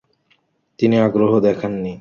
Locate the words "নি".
1.73-1.89